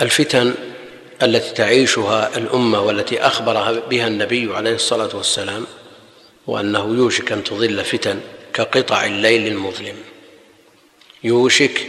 [0.00, 0.54] الفتن
[1.22, 5.66] التي تعيشها الأمة والتي اخبر بها النبي عليه الصلاة والسلام
[6.46, 8.20] وأنه يوشك أن تضل فتن
[8.54, 9.94] كقطع الليل المظلم.
[11.24, 11.86] يوشك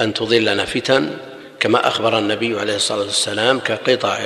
[0.00, 1.16] أن تضلنا فتن
[1.60, 4.18] كما أخبر النبي عليه الصلاة والسلام كقطع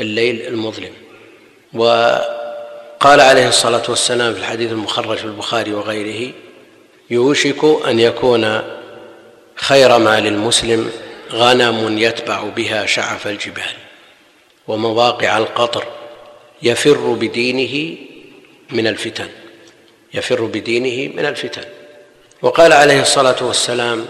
[0.00, 0.92] الليل المظلم.
[1.72, 6.32] وقال عليه الصلاة والسلام في الحديث المخرج في البخاري وغيره
[7.10, 8.60] يوشك أن يكون
[9.56, 10.90] خير ما للمسلم
[11.32, 13.74] غنم يتبع بها شعف الجبال
[14.68, 15.84] ومواقع القطر
[16.62, 17.96] يفر بدينه
[18.70, 19.28] من الفتن
[20.14, 21.64] يفر بدينه من الفتن.
[22.42, 24.06] وقال عليه الصلاة والسلام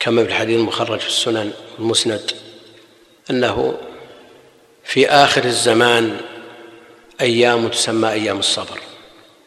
[0.00, 2.30] كما في الحديث المخرج في السنن المسند
[3.30, 3.78] أنه
[4.84, 6.20] في آخر الزمان
[7.20, 8.80] أيام تسمى أيام الصبر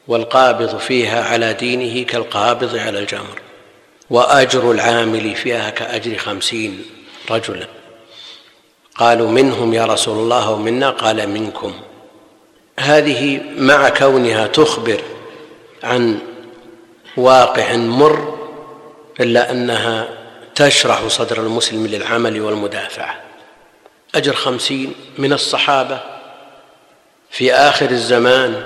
[0.08, 3.42] والقابض فيها على دينه كالقابض على الجمر.
[4.12, 6.86] وأجر العامل فيها كأجر خمسين
[7.32, 7.68] رجلا.
[8.96, 11.74] قالوا منهم يا رسول الله ومنا؟ قال منكم.
[12.80, 15.02] هذه مع كونها تخبر
[15.84, 16.20] عن
[17.18, 18.38] واقع مر
[19.20, 20.08] إلا أنها
[20.56, 23.22] تشرح صدر المسلم للعمل والمدافعة.
[24.16, 26.00] أجر خمسين من الصحابة
[27.30, 28.64] في آخر الزمان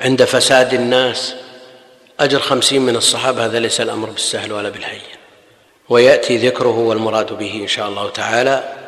[0.00, 1.34] عند فساد الناس.
[2.20, 5.00] أجر خمسين من الصحابة هذا ليس الأمر بالسهل ولا بالهين.
[5.88, 8.76] ويأتي ذكره والمراد به إن شاء الله تعالى.